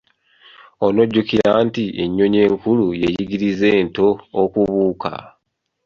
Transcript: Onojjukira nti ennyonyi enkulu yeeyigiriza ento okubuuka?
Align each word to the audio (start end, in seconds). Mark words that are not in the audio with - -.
Onojjukira 0.85 1.51
nti 1.67 1.83
ennyonyi 2.03 2.39
enkulu 2.47 2.85
yeeyigiriza 3.01 3.67
ento 3.81 4.07
okubuuka? 4.41 5.11